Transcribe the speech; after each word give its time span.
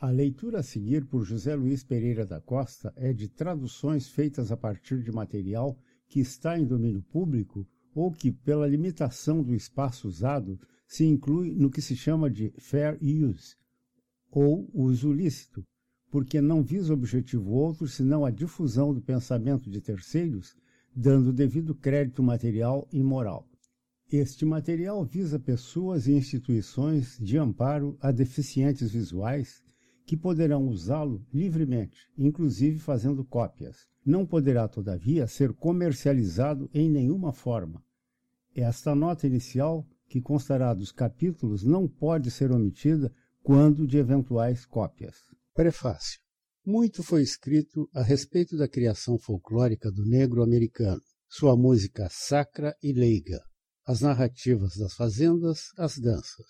A 0.00 0.10
leitura 0.10 0.58
a 0.58 0.62
seguir 0.62 1.06
por 1.06 1.24
José 1.24 1.54
Luiz 1.54 1.84
Pereira 1.84 2.26
da 2.26 2.40
Costa 2.40 2.92
é 2.96 3.12
de 3.12 3.28
traduções 3.28 4.08
feitas 4.08 4.50
a 4.50 4.56
partir 4.56 5.00
de 5.02 5.12
material 5.12 5.78
que 6.08 6.18
está 6.18 6.58
em 6.58 6.66
domínio 6.66 7.00
público 7.00 7.66
ou 7.94 8.10
que, 8.10 8.32
pela 8.32 8.66
limitação 8.66 9.40
do 9.40 9.54
espaço 9.54 10.08
usado, 10.08 10.58
se 10.86 11.04
inclui 11.04 11.54
no 11.54 11.70
que 11.70 11.80
se 11.80 11.94
chama 11.96 12.28
de 12.28 12.52
fair 12.58 12.98
use, 13.00 13.56
ou 14.32 14.68
uso 14.74 15.12
lícito, 15.12 15.64
porque 16.10 16.40
não 16.40 16.62
visa 16.62 16.92
objetivo 16.92 17.52
outro 17.52 17.86
senão 17.86 18.26
a 18.26 18.30
difusão 18.32 18.92
do 18.92 19.00
pensamento 19.00 19.70
de 19.70 19.80
terceiros, 19.80 20.56
dando 20.94 21.32
devido 21.32 21.72
crédito 21.72 22.20
material 22.20 22.86
e 22.92 23.00
moral. 23.00 23.48
Este 24.10 24.44
material 24.44 25.04
visa 25.04 25.38
pessoas 25.38 26.08
e 26.08 26.12
instituições 26.12 27.16
de 27.18 27.38
amparo 27.38 27.96
a 28.00 28.10
deficientes 28.10 28.90
visuais 28.90 29.63
que 30.06 30.16
poderão 30.16 30.66
usá-lo 30.68 31.24
livremente, 31.32 31.96
inclusive 32.16 32.78
fazendo 32.78 33.24
cópias. 33.24 33.86
Não 34.04 34.26
poderá, 34.26 34.68
todavia, 34.68 35.26
ser 35.26 35.52
comercializado 35.54 36.68
em 36.74 36.90
nenhuma 36.90 37.32
forma. 37.32 37.82
Esta 38.54 38.94
nota 38.94 39.26
inicial, 39.26 39.86
que 40.06 40.20
constará 40.20 40.74
dos 40.74 40.92
capítulos, 40.92 41.64
não 41.64 41.88
pode 41.88 42.30
ser 42.30 42.52
omitida 42.52 43.12
quando 43.42 43.86
de 43.86 43.96
eventuais 43.96 44.66
cópias. 44.66 45.16
Prefácio. 45.54 46.20
Muito 46.64 47.02
foi 47.02 47.22
escrito 47.22 47.88
a 47.92 48.02
respeito 48.02 48.56
da 48.56 48.68
criação 48.68 49.18
folclórica 49.18 49.90
do 49.90 50.06
negro 50.06 50.42
americano, 50.42 51.00
sua 51.28 51.56
música 51.56 52.08
sacra 52.10 52.74
e 52.82 52.92
leiga, 52.92 53.42
as 53.86 54.00
narrativas 54.00 54.76
das 54.76 54.94
fazendas, 54.94 55.68
as 55.76 55.98
danças. 55.98 56.46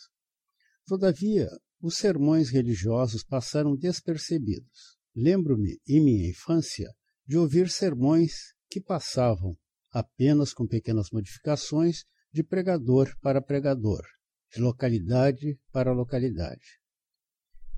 Todavia, 0.87 1.49
os 1.85 1.99
sermões 1.99 2.49
religiosos 2.49 3.23
passaram 3.23 3.77
despercebidos. 3.77 4.97
Lembro-me, 5.15 5.79
em 5.87 6.03
minha 6.03 6.31
infância, 6.31 6.91
de 7.27 7.37
ouvir 7.37 7.69
sermões 7.69 8.55
que 8.71 8.81
passavam, 8.81 9.55
apenas 9.91 10.55
com 10.55 10.67
pequenas 10.67 11.11
modificações, 11.13 12.07
de 12.33 12.43
pregador 12.43 13.15
para 13.21 13.43
pregador, 13.43 14.03
de 14.51 14.63
localidade 14.63 15.61
para 15.71 15.93
localidade. 15.93 16.81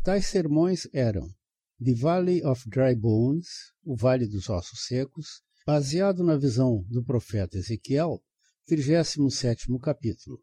Tais 0.05 0.27
sermões 0.29 0.89
eram 0.93 1.27
The 1.85 1.95
Valley 1.95 2.45
of 2.45 2.63
Dry 2.71 2.95
Bones, 2.95 3.49
o 3.83 3.97
Vale 3.97 4.29
dos 4.29 4.49
Ossos 4.49 4.87
Secos, 4.87 5.43
baseado 5.67 6.23
na 6.23 6.37
visão 6.37 6.85
do 6.89 7.03
profeta 7.03 7.59
Ezequiel, 7.59 8.23
37 8.67 9.67
capítulo. 9.83 10.41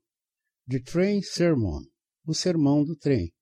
The 0.69 0.79
Train 0.79 1.21
Sermon, 1.21 1.81
o 2.25 2.33
Sermão 2.33 2.83
do 2.83 2.93
Trem, 2.97 3.33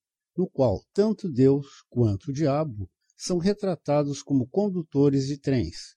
no 0.42 0.50
qual 0.50 0.84
tanto 0.92 1.32
Deus 1.32 1.68
quanto 1.88 2.32
o 2.32 2.34
diabo 2.34 2.90
são 3.16 3.38
retratados 3.38 4.24
como 4.24 4.48
condutores 4.48 5.28
de 5.28 5.38
trens, 5.38 5.96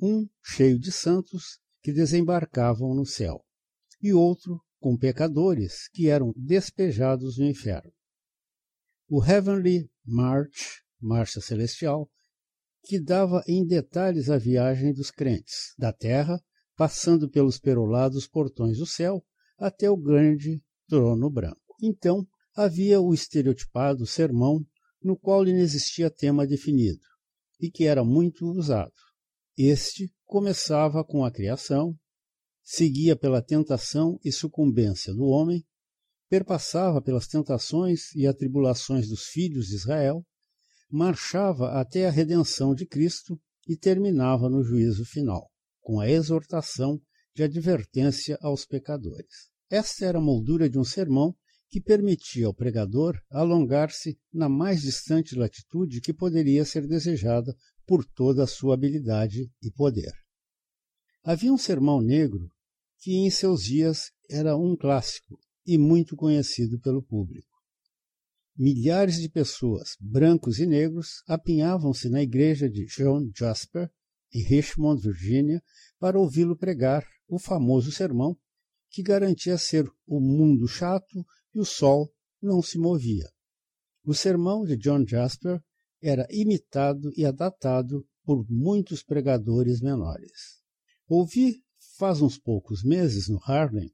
um 0.00 0.26
cheio 0.42 0.78
de 0.78 0.90
santos 0.90 1.60
que 1.82 1.92
desembarcavam 1.92 2.94
no 2.94 3.04
céu, 3.04 3.44
e 4.00 4.14
outro 4.14 4.58
com 4.80 4.96
pecadores 4.96 5.86
que 5.92 6.08
eram 6.08 6.32
despejados 6.34 7.36
no 7.36 7.44
inferno. 7.44 7.92
O 9.06 9.22
Heavenly 9.22 9.90
March, 10.02 10.82
Marcha 10.98 11.42
Celestial, 11.42 12.10
que 12.84 12.98
dava 12.98 13.44
em 13.46 13.66
detalhes 13.66 14.30
a 14.30 14.38
viagem 14.38 14.94
dos 14.94 15.10
crentes, 15.10 15.74
da 15.76 15.92
terra, 15.92 16.42
passando 16.74 17.28
pelos 17.28 17.58
perolados 17.58 18.26
portões 18.26 18.78
do 18.78 18.86
céu, 18.86 19.22
até 19.58 19.90
o 19.90 19.96
grande 19.96 20.62
trono 20.88 21.28
branco. 21.28 21.60
Então, 21.82 22.26
havia 22.54 23.00
o 23.00 23.12
estereotipado 23.12 24.06
sermão, 24.06 24.64
no 25.02 25.16
qual 25.16 25.42
lhe 25.42 25.52
existia 25.52 26.10
tema 26.10 26.46
definido, 26.46 27.02
e 27.60 27.70
que 27.70 27.84
era 27.84 28.04
muito 28.04 28.46
usado. 28.46 28.92
Este 29.56 30.12
começava 30.24 31.04
com 31.04 31.24
a 31.24 31.30
criação, 31.30 31.96
seguia 32.62 33.14
pela 33.16 33.42
tentação 33.42 34.18
e 34.24 34.32
sucumbência 34.32 35.12
do 35.12 35.24
homem, 35.24 35.64
perpassava 36.28 37.02
pelas 37.02 37.26
tentações 37.26 38.14
e 38.14 38.26
atribulações 38.26 39.08
dos 39.08 39.24
filhos 39.24 39.66
de 39.66 39.74
Israel, 39.74 40.24
marchava 40.90 41.72
até 41.80 42.06
a 42.06 42.10
redenção 42.10 42.74
de 42.74 42.86
Cristo 42.86 43.38
e 43.68 43.76
terminava 43.76 44.48
no 44.48 44.62
juízo 44.62 45.04
final, 45.04 45.50
com 45.80 46.00
a 46.00 46.08
exortação 46.08 47.00
de 47.34 47.42
advertência 47.42 48.38
aos 48.40 48.64
pecadores. 48.64 49.50
Esta 49.70 50.06
era 50.06 50.18
a 50.18 50.22
moldura 50.22 50.68
de 50.68 50.78
um 50.78 50.84
sermão 50.84 51.36
que 51.70 51.80
permitia 51.80 52.46
ao 52.46 52.54
pregador 52.54 53.20
alongar-se 53.30 54.18
na 54.32 54.48
mais 54.48 54.82
distante 54.82 55.34
latitude 55.34 56.00
que 56.00 56.12
poderia 56.12 56.64
ser 56.64 56.86
desejada 56.86 57.56
por 57.86 58.04
toda 58.04 58.44
a 58.44 58.46
sua 58.46 58.74
habilidade 58.74 59.50
e 59.62 59.70
poder. 59.70 60.12
Havia 61.22 61.52
um 61.52 61.58
sermão 61.58 62.00
negro 62.00 62.48
que 62.98 63.16
em 63.16 63.30
seus 63.30 63.64
dias 63.64 64.12
era 64.30 64.56
um 64.56 64.76
clássico 64.76 65.38
e 65.66 65.76
muito 65.78 66.16
conhecido 66.16 66.78
pelo 66.80 67.02
público. 67.02 67.48
Milhares 68.56 69.20
de 69.20 69.28
pessoas, 69.28 69.96
brancos 70.00 70.58
e 70.58 70.66
negros, 70.66 71.22
apinhavam-se 71.26 72.08
na 72.08 72.22
igreja 72.22 72.68
de 72.70 72.86
John 72.86 73.30
Jasper, 73.36 73.90
em 74.32 74.42
Richmond, 74.42 75.02
Virgínia, 75.02 75.62
para 75.98 76.18
ouvi-lo 76.18 76.56
pregar 76.56 77.04
o 77.26 77.38
famoso 77.38 77.90
sermão 77.90 78.36
que 78.90 79.02
garantia 79.02 79.58
ser 79.58 79.90
o 80.06 80.20
mundo 80.20 80.68
chato 80.68 81.26
e 81.54 81.60
o 81.60 81.64
sol 81.64 82.12
não 82.42 82.60
se 82.60 82.78
movia. 82.78 83.30
O 84.04 84.12
sermão 84.12 84.64
de 84.64 84.76
John 84.76 85.06
Jasper 85.06 85.62
era 86.02 86.26
imitado 86.30 87.10
e 87.16 87.24
adaptado 87.24 88.06
por 88.24 88.44
muitos 88.50 89.02
pregadores 89.02 89.80
menores. 89.80 90.62
Ouvi 91.08 91.62
faz 91.96 92.20
uns 92.20 92.38
poucos 92.38 92.82
meses 92.82 93.28
no 93.28 93.38
Harlem 93.44 93.90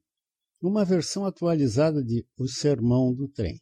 uma 0.61 0.85
versão 0.85 1.25
atualizada 1.25 2.03
de 2.03 2.25
O 2.37 2.47
Sermão 2.47 3.13
do 3.13 3.27
Trem. 3.27 3.59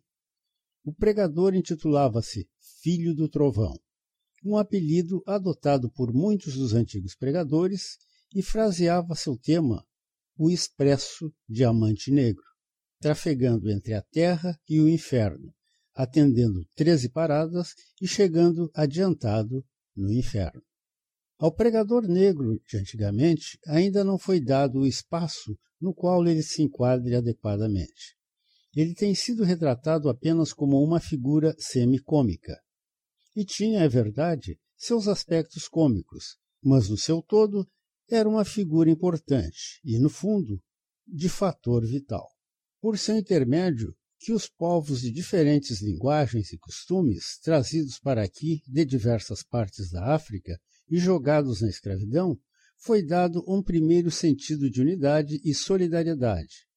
O 0.84 0.94
pregador 0.94 1.54
intitulava-se 1.54 2.50
Filho 2.81 3.14
do 3.14 3.30
Trovão, 3.30 3.74
um 4.44 4.58
apelido 4.58 5.22
adotado 5.26 5.92
por 5.92 6.14
muitos 6.14 6.56
dos 6.56 6.74
antigos 6.74 7.16
pregadores 7.16 7.98
e 8.34 8.42
fraseava 8.42 9.16
seu 9.16 9.38
tema 9.38 9.86
o 10.38 10.50
expresso 10.50 11.34
diamante 11.48 12.12
negro 12.12 12.49
trafegando 13.00 13.72
entre 13.72 13.94
a 13.94 14.02
terra 14.02 14.60
e 14.68 14.80
o 14.80 14.88
inferno, 14.88 15.54
atendendo 15.96 16.66
treze 16.76 17.10
paradas 17.10 17.74
e 18.02 18.08
chegando 18.08 18.70
adiantado 18.74 19.66
no 19.96 20.12
inferno. 20.12 20.62
Ao 21.38 21.52
pregador 21.52 22.06
negro 22.06 22.62
de 22.68 22.78
antigamente 22.78 23.58
ainda 23.66 24.04
não 24.04 24.20
foi 24.20 24.42
dado 24.42 24.80
o 24.80 24.88
espaço 24.88 25.58
no 25.80 25.94
qual 25.94 26.28
ele 26.28 26.44
se 26.44 26.62
enquadre 26.62 27.16
adequadamente. 27.16 28.18
Ele 28.76 28.94
tem 28.94 29.16
sido 29.16 29.44
retratado 29.44 30.10
apenas 30.10 30.52
como 30.52 30.84
uma 30.84 31.00
figura 31.00 31.56
semicômica. 31.58 32.62
E 33.34 33.46
tinha, 33.46 33.80
é 33.80 33.88
verdade, 33.88 34.60
seus 34.76 35.08
aspectos 35.08 35.70
cômicos, 35.70 36.38
mas 36.62 36.90
no 36.90 36.98
seu 36.98 37.22
todo 37.22 37.66
era 38.10 38.28
uma 38.28 38.44
figura 38.44 38.90
importante 38.90 39.80
e, 39.84 39.98
no 39.98 40.10
fundo, 40.10 40.62
de 41.08 41.30
fator 41.30 41.86
vital 41.86 42.30
por 42.81 42.97
seu 42.97 43.17
intermédio, 43.17 43.95
que 44.19 44.34
os 44.34 44.50
povos 44.50 45.01
de 45.01 45.12
diferentes 45.12 45.81
linguagens 45.81 46.51
e 46.51 46.57
costumes, 46.57 47.40
trazidos 47.41 48.00
para 48.00 48.23
aqui 48.23 48.62
de 48.67 48.84
diversas 48.84 49.44
partes 49.44 49.90
da 49.90 50.13
África 50.13 50.59
e 50.89 50.97
jogados 50.97 51.62
na 51.62 51.69
escravidão, 51.69 52.38
foi 52.78 53.03
dado 53.03 53.44
um 53.47 53.62
primeiro 53.62 54.12
sentido 54.12 54.69
de 54.69 54.81
unidade 54.81 55.39
e 55.44 55.53
solidariedade. 55.53 56.68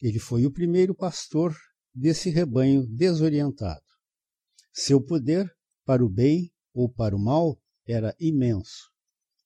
Ele 0.00 0.18
foi 0.18 0.46
o 0.46 0.50
primeiro 0.50 0.94
pastor 0.94 1.56
desse 1.94 2.30
rebanho 2.30 2.86
desorientado. 2.86 3.82
Seu 4.72 5.00
poder, 5.00 5.50
para 5.84 6.04
o 6.04 6.08
bem 6.08 6.52
ou 6.72 6.88
para 6.88 7.16
o 7.16 7.18
mal, 7.18 7.60
era 7.86 8.14
imenso. 8.20 8.90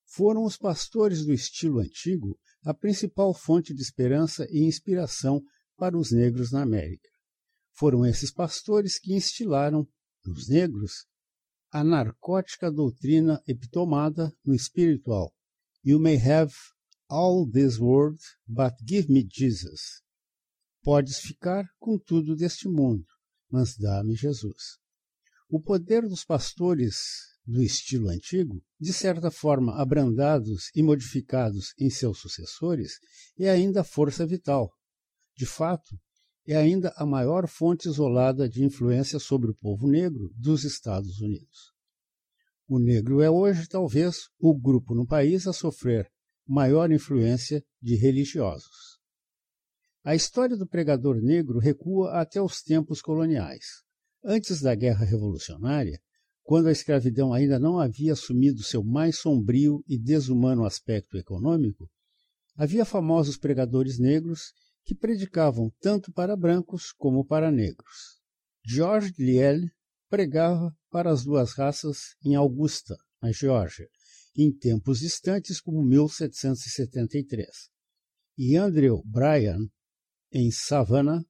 Foram 0.05 0.45
os 0.45 0.59
pastores 0.59 1.25
do 1.25 1.33
estilo 1.33 1.81
antigo 1.81 2.39
a 2.65 2.75
principal 2.75 3.33
fonte 3.33 3.75
de 3.75 3.81
esperança 3.83 4.47
e 4.51 4.65
inspiração 4.65 5.43
para 5.77 5.97
os 5.97 6.13
negros 6.13 6.53
na 6.53 6.63
América. 6.63 7.09
Foram 7.75 8.05
esses 8.05 8.31
pastores 8.31 8.99
que 8.99 9.15
instilaram 9.15 9.87
nos 10.25 10.49
negros 10.49 11.07
a 11.71 11.83
narcótica 11.83 12.71
doutrina 12.71 13.43
epitomada 13.47 14.33
no 14.45 14.55
espiritual. 14.55 15.33
You 15.83 15.99
may 15.99 16.17
have 16.17 16.53
all 17.09 17.51
this 17.51 17.79
world, 17.79 18.19
but 18.47 18.75
give 18.87 19.11
me 19.11 19.27
Jesus. 19.27 20.03
Podes 20.83 21.19
ficar 21.19 21.65
com 21.79 21.99
tudo 21.99 22.37
deste 22.37 22.69
mundo, 22.69 23.07
mas 23.51 23.77
dá-me 23.77 24.15
Jesus. 24.15 24.79
O 25.49 25.61
poder 25.61 26.03
dos 26.03 26.25
pastores 26.25 26.97
do 27.47 27.63
estilo 27.63 28.09
antigo, 28.09 28.63
de 28.79 28.93
certa 28.93 29.31
forma 29.31 29.75
abrandados 29.81 30.71
e 30.75 30.83
modificados 30.83 31.75
em 31.79 31.91
seus 31.91 32.19
sucessores, 32.19 32.93
é 33.39 33.51
ainda 33.51 33.83
força 33.83 34.27
vital, 34.27 34.73
de 35.43 35.47
fato, 35.47 35.99
é 36.47 36.55
ainda 36.55 36.95
a 36.97 37.05
maior 37.05 37.49
fonte 37.49 37.89
isolada 37.89 38.49
de 38.49 38.63
influência 38.63 39.19
sobre 39.19 39.51
o 39.51 39.55
povo 39.57 39.89
negro 39.89 40.31
dos 40.37 40.63
Estados 40.63 41.21
Unidos. 41.21 41.73
O 42.69 42.79
negro 42.79 43.21
é 43.21 43.29
hoje, 43.29 43.67
talvez, 43.67 44.29
o 44.39 44.57
grupo 44.57 44.95
no 44.95 45.05
país 45.05 45.49
a 45.49 45.53
sofrer 45.53 46.09
maior 46.47 46.93
influência 46.93 47.61
de 47.81 47.97
religiosos. 47.97 49.01
A 50.05 50.15
história 50.15 50.57
do 50.57 50.65
pregador 50.65 51.21
negro 51.21 51.59
recua 51.59 52.21
até 52.21 52.41
os 52.41 52.63
tempos 52.63 53.03
coloniais. 53.03 53.83
Antes 54.25 54.61
da 54.61 54.77
Guerra 54.77 55.05
Revolucionária, 55.05 56.01
quando 56.45 56.69
a 56.69 56.73
escravidão 56.73 57.33
ainda 57.33 57.59
não 57.59 57.81
havia 57.81 58.13
assumido 58.13 58.63
seu 58.63 58.85
mais 58.85 59.19
sombrio 59.19 59.83
e 59.89 59.99
desumano 59.99 60.65
aspecto 60.65 61.19
econômico, 61.19 61.91
havia 62.55 62.85
famosos 62.85 63.37
pregadores 63.37 63.99
negros 63.99 64.53
que 64.85 64.95
predicavam 64.95 65.73
tanto 65.81 66.13
para 66.13 66.37
brancos 66.37 66.93
como 66.93 67.25
para 67.25 67.51
negros. 67.51 68.21
George 68.65 69.13
Liel 69.19 69.61
pregava 70.09 70.77
para 70.91 71.11
as 71.11 71.25
duas 71.25 71.53
raças 71.55 72.15
em 72.25 72.35
Augusta, 72.35 72.97
na 73.21 73.33
Geórgia, 73.33 73.89
em 74.37 74.53
tempos 74.53 75.01
distantes 75.01 75.61
como 75.61 75.83
1773, 75.83 77.49
e 78.37 78.57
Andrew 78.57 79.03
Bryan 79.05 79.69
em 80.33 80.51
Savannah, 80.51 81.23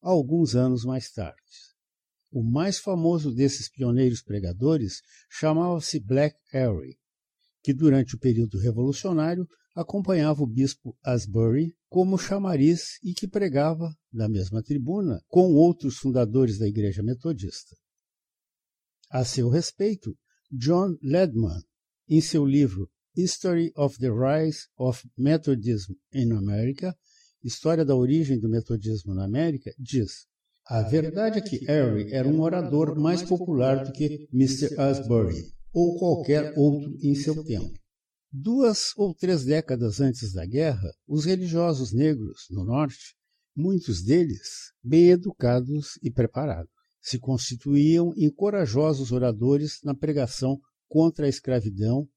alguns 0.00 0.54
anos 0.54 0.84
mais 0.84 1.10
tarde. 1.10 1.38
O 2.30 2.42
mais 2.42 2.78
famoso 2.78 3.34
desses 3.34 3.70
pioneiros 3.70 4.22
pregadores 4.22 5.00
chamava-se 5.30 5.98
Black 5.98 6.36
Harry, 6.50 6.98
que 7.68 7.74
durante 7.74 8.16
o 8.16 8.18
período 8.18 8.58
revolucionário 8.58 9.46
acompanhava 9.76 10.42
o 10.42 10.46
bispo 10.46 10.96
Asbury 11.04 11.76
como 11.90 12.16
chamariz 12.16 12.98
e 13.04 13.12
que 13.12 13.28
pregava 13.28 13.94
na 14.10 14.26
mesma 14.26 14.62
tribuna 14.62 15.20
com 15.28 15.52
outros 15.52 15.98
fundadores 15.98 16.58
da 16.58 16.66
Igreja 16.66 17.02
Metodista. 17.02 17.76
A 19.10 19.22
seu 19.22 19.50
respeito, 19.50 20.16
John 20.50 20.96
Ledman, 21.02 21.60
em 22.08 22.22
seu 22.22 22.46
livro 22.46 22.88
History 23.14 23.70
of 23.76 23.98
the 23.98 24.08
Rise 24.08 24.60
of 24.78 25.06
Methodism 25.18 25.92
in 26.14 26.32
America, 26.32 26.96
História 27.44 27.84
da 27.84 27.94
Origem 27.94 28.40
do 28.40 28.48
Metodismo 28.48 29.14
na 29.14 29.26
América, 29.26 29.70
diz: 29.78 30.26
A 30.64 30.80
verdade 30.80 31.40
é 31.40 31.42
que 31.42 31.66
Harry 31.66 32.14
era 32.14 32.26
um 32.26 32.40
orador 32.40 32.98
mais 32.98 33.22
popular 33.22 33.84
do 33.84 33.92
que 33.92 34.26
Mr. 34.32 34.74
Asbury 34.80 35.57
ou 35.72 35.98
qualquer 35.98 36.52
outro 36.56 36.96
em 37.02 37.14
seu 37.14 37.42
tempo. 37.44 37.72
Duas 38.30 38.92
ou 38.96 39.14
três 39.14 39.44
décadas 39.44 40.00
antes 40.00 40.32
da 40.32 40.44
guerra, 40.44 40.90
os 41.06 41.24
religiosos 41.24 41.92
negros 41.92 42.46
no 42.50 42.64
norte, 42.64 43.16
muitos 43.56 44.02
deles 44.02 44.72
bem 44.82 45.08
educados 45.08 45.98
e 46.02 46.10
preparados, 46.10 46.70
se 47.00 47.18
constituíam 47.18 48.12
em 48.16 48.30
corajosos 48.30 49.12
oradores 49.12 49.78
na 49.82 49.94
pregação 49.94 50.60
contra 50.88 51.26
a 51.26 51.28
escravidão 51.28 52.08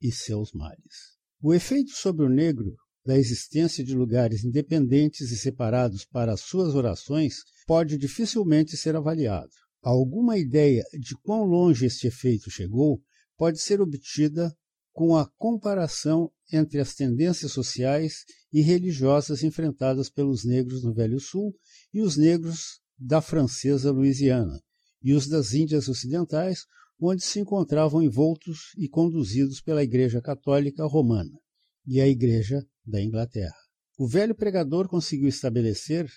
e 0.00 0.10
seus 0.10 0.52
males. 0.52 1.18
O 1.42 1.54
efeito 1.54 1.90
sobre 1.92 2.26
o 2.26 2.28
negro 2.28 2.74
da 3.04 3.16
existência 3.16 3.82
de 3.84 3.94
lugares 3.94 4.44
independentes 4.44 5.30
e 5.30 5.36
separados 5.36 6.04
para 6.04 6.32
as 6.32 6.40
suas 6.40 6.74
orações 6.74 7.36
pode 7.66 7.96
dificilmente 7.96 8.76
ser 8.76 8.94
avaliado. 8.94 9.52
Alguma 9.82 10.36
ideia 10.36 10.84
de 10.92 11.16
quão 11.22 11.44
longe 11.44 11.86
este 11.86 12.06
efeito 12.06 12.50
chegou 12.50 13.02
pode 13.36 13.58
ser 13.58 13.80
obtida 13.80 14.54
com 14.92 15.16
a 15.16 15.26
comparação 15.38 16.30
entre 16.52 16.80
as 16.80 16.94
tendências 16.94 17.52
sociais 17.52 18.24
e 18.52 18.60
religiosas 18.60 19.42
enfrentadas 19.42 20.10
pelos 20.10 20.44
negros 20.44 20.82
no 20.82 20.92
Velho 20.92 21.18
Sul 21.18 21.54
e 21.94 22.02
os 22.02 22.16
negros 22.16 22.80
da 22.98 23.22
francesa 23.22 23.90
Louisiana 23.90 24.60
e 25.02 25.14
os 25.14 25.26
das 25.26 25.54
Índias 25.54 25.88
Ocidentais, 25.88 26.66
onde 27.00 27.24
se 27.24 27.40
encontravam 27.40 28.02
envoltos 28.02 28.74
e 28.76 28.86
conduzidos 28.86 29.62
pela 29.62 29.82
Igreja 29.82 30.20
Católica 30.20 30.84
Romana 30.84 31.38
e 31.86 31.98
a 31.98 32.06
Igreja 32.06 32.62
da 32.84 33.00
Inglaterra. 33.00 33.56
O 33.98 34.06
velho 34.06 34.34
pregador 34.34 34.86
conseguiu 34.88 35.28
estabelecer 35.28 36.10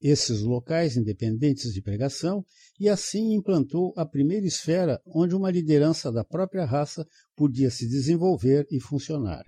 esses 0.00 0.40
locais 0.40 0.96
independentes 0.96 1.72
de 1.74 1.82
pregação 1.82 2.44
e 2.78 2.88
assim 2.88 3.34
implantou 3.34 3.92
a 3.96 4.06
primeira 4.06 4.46
esfera 4.46 5.00
onde 5.06 5.34
uma 5.34 5.50
liderança 5.50 6.10
da 6.10 6.24
própria 6.24 6.64
raça 6.64 7.06
podia 7.36 7.70
se 7.70 7.86
desenvolver 7.86 8.66
e 8.70 8.80
funcionar. 8.80 9.44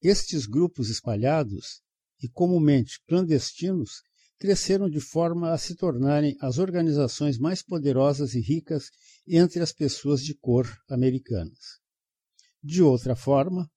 Estes 0.00 0.46
grupos 0.46 0.90
espalhados 0.90 1.82
e 2.22 2.28
comumente 2.28 3.00
clandestinos 3.08 4.02
cresceram 4.38 4.88
de 4.88 5.00
forma 5.00 5.52
a 5.52 5.58
se 5.58 5.74
tornarem 5.74 6.36
as 6.40 6.58
organizações 6.58 7.38
mais 7.38 7.62
poderosas 7.62 8.34
e 8.34 8.40
ricas 8.40 8.90
entre 9.26 9.60
as 9.60 9.72
pessoas 9.72 10.22
de 10.22 10.34
cor 10.34 10.68
americanas. 10.88 11.80
De 12.62 12.82
outra 12.82 13.16
forma, 13.16 13.70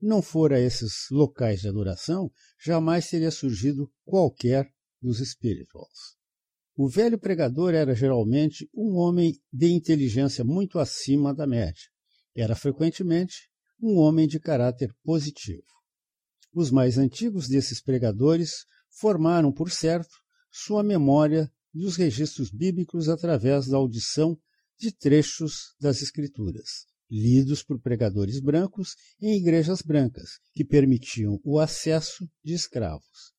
não 0.00 0.20
fora 0.20 0.60
esses 0.60 1.06
locais 1.10 1.60
de 1.60 1.68
adoração, 1.68 2.30
jamais 2.62 3.08
teria 3.08 3.30
surgido 3.30 3.90
qualquer 4.04 4.70
dos 5.02 5.18
spirituals. 5.18 6.16
O 6.74 6.88
velho 6.88 7.18
pregador 7.18 7.74
era 7.74 7.94
geralmente 7.94 8.68
um 8.74 8.96
homem 8.96 9.38
de 9.52 9.70
inteligência 9.70 10.42
muito 10.42 10.78
acima 10.78 11.34
da 11.34 11.46
média. 11.46 11.90
Era 12.34 12.54
frequentemente 12.54 13.50
um 13.80 13.98
homem 13.98 14.26
de 14.26 14.40
caráter 14.40 14.94
positivo. 15.04 15.66
Os 16.54 16.70
mais 16.70 16.96
antigos 16.96 17.48
desses 17.48 17.82
pregadores 17.82 18.64
formaram, 18.88 19.52
por 19.52 19.70
certo, 19.70 20.14
sua 20.50 20.82
memória 20.82 21.50
dos 21.74 21.96
registros 21.96 22.50
bíblicos 22.50 23.08
através 23.08 23.66
da 23.66 23.76
audição 23.76 24.38
de 24.78 24.92
trechos 24.92 25.74
das 25.80 26.02
Escrituras, 26.02 26.86
lidos 27.10 27.62
por 27.62 27.80
pregadores 27.80 28.40
brancos 28.40 28.94
em 29.20 29.36
igrejas 29.36 29.82
brancas, 29.82 30.38
que 30.54 30.64
permitiam 30.64 31.40
o 31.44 31.58
acesso 31.58 32.28
de 32.44 32.54
escravos. 32.54 33.31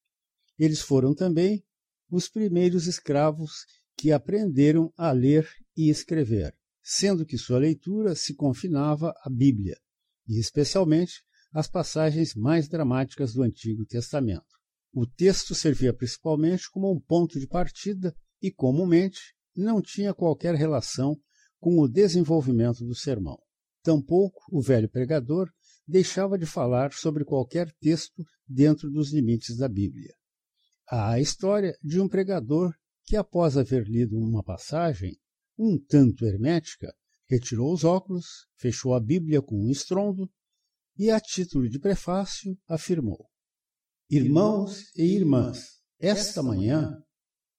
Eles 0.63 0.79
foram 0.79 1.13
também 1.13 1.61
os 2.09 2.29
primeiros 2.29 2.87
escravos 2.87 3.65
que 3.97 4.13
aprenderam 4.13 4.93
a 4.95 5.11
ler 5.11 5.45
e 5.75 5.89
escrever, 5.89 6.55
sendo 6.81 7.25
que 7.25 7.37
sua 7.37 7.57
leitura 7.57 8.15
se 8.15 8.33
confinava 8.33 9.13
à 9.25 9.29
Bíblia, 9.29 9.77
e 10.25 10.39
especialmente 10.39 11.21
às 11.51 11.67
passagens 11.67 12.33
mais 12.33 12.69
dramáticas 12.69 13.33
do 13.33 13.43
Antigo 13.43 13.85
Testamento. 13.85 14.45
O 14.93 15.05
texto 15.05 15.53
servia 15.53 15.93
principalmente 15.93 16.71
como 16.71 16.89
um 16.93 16.97
ponto 16.97 17.37
de 17.37 17.45
partida 17.45 18.15
e, 18.41 18.49
comumente, 18.49 19.35
não 19.53 19.81
tinha 19.81 20.13
qualquer 20.13 20.55
relação 20.55 21.19
com 21.59 21.77
o 21.77 21.89
desenvolvimento 21.89 22.85
do 22.85 22.95
sermão. 22.95 23.37
Tampouco 23.83 24.41
o 24.49 24.61
velho 24.61 24.87
pregador 24.87 25.51
deixava 25.85 26.37
de 26.37 26.45
falar 26.45 26.93
sobre 26.93 27.25
qualquer 27.25 27.69
texto 27.81 28.23
dentro 28.47 28.89
dos 28.89 29.11
limites 29.11 29.57
da 29.57 29.67
Bíblia. 29.67 30.15
Há 30.95 31.13
a 31.13 31.19
história 31.19 31.75
de 31.81 31.99
um 31.99 32.07
pregador 32.07 32.71
que, 33.03 33.15
após 33.15 33.57
haver 33.57 33.83
lido 33.87 34.15
uma 34.15 34.43
passagem 34.43 35.17
um 35.57 35.75
tanto 35.75 36.23
hermética, 36.23 36.93
retirou 37.27 37.73
os 37.73 37.83
óculos, 37.83 38.45
fechou 38.59 38.93
a 38.93 38.99
Bíblia 38.99 39.41
com 39.41 39.55
um 39.55 39.71
estrondo 39.71 40.29
e, 40.95 41.09
a 41.09 41.19
título 41.19 41.67
de 41.67 41.79
prefácio, 41.79 42.55
afirmou: 42.67 43.27
Irmãos 44.07 44.95
e 44.95 45.15
irmãs, 45.15 45.81
esta 45.99 46.43
manhã 46.43 46.95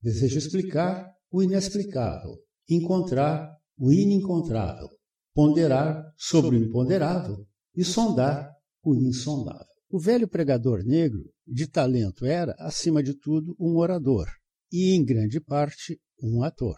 desejo 0.00 0.38
explicar 0.38 1.12
o 1.28 1.42
inexplicável, 1.42 2.36
encontrar 2.70 3.52
o 3.76 3.90
inencontrável, 3.90 4.88
ponderar 5.34 6.04
sobre 6.16 6.56
o 6.56 6.64
imponderável 6.64 7.44
e 7.74 7.84
sondar 7.84 8.48
o 8.80 8.94
insondável. 8.94 9.73
O 9.88 9.98
velho 9.98 10.26
pregador 10.26 10.82
negro, 10.84 11.32
de 11.46 11.66
talento, 11.66 12.24
era, 12.24 12.54
acima 12.58 13.02
de 13.02 13.14
tudo, 13.14 13.54
um 13.58 13.76
orador 13.76 14.26
e, 14.72 14.94
em 14.94 15.04
grande 15.04 15.40
parte, 15.40 16.00
um 16.20 16.42
ator. 16.42 16.76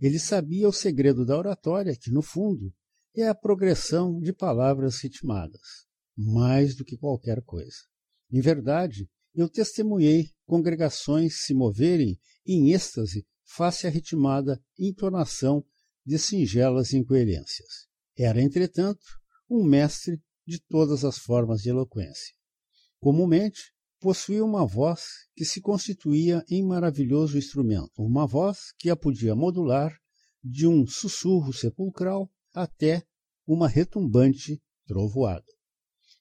Ele 0.00 0.18
sabia 0.18 0.68
o 0.68 0.72
segredo 0.72 1.24
da 1.24 1.36
oratória, 1.36 1.96
que, 1.96 2.10
no 2.10 2.22
fundo, 2.22 2.72
é 3.16 3.28
a 3.28 3.34
progressão 3.34 4.18
de 4.18 4.32
palavras 4.32 5.00
ritmadas, 5.02 5.86
mais 6.16 6.74
do 6.74 6.84
que 6.84 6.96
qualquer 6.96 7.42
coisa. 7.42 7.76
Em 8.32 8.40
verdade, 8.40 9.08
eu 9.34 9.48
testemunhei 9.48 10.30
congregações 10.44 11.44
se 11.44 11.54
moverem 11.54 12.18
em 12.46 12.72
êxtase 12.72 13.26
face 13.44 13.86
à 13.86 13.90
ritmada 13.90 14.60
entonação 14.78 15.64
de 16.04 16.18
singelas 16.18 16.92
incoerências. 16.92 17.88
Era, 18.16 18.40
entretanto, 18.40 19.04
um 19.48 19.64
mestre 19.64 20.20
de 20.46 20.60
todas 20.60 21.04
as 21.04 21.18
formas 21.18 21.62
de 21.62 21.70
eloquência. 21.70 22.34
Comumente, 22.98 23.72
possuía 24.00 24.44
uma 24.44 24.66
voz 24.66 25.02
que 25.34 25.44
se 25.44 25.60
constituía 25.60 26.44
em 26.48 26.64
maravilhoso 26.64 27.36
instrumento, 27.36 28.02
uma 28.02 28.26
voz 28.26 28.72
que 28.78 28.90
a 28.90 28.96
podia 28.96 29.34
modular 29.34 29.94
de 30.42 30.66
um 30.66 30.86
sussurro 30.86 31.52
sepulcral 31.52 32.30
até 32.54 33.02
uma 33.46 33.68
retumbante 33.68 34.60
trovoada. 34.86 35.46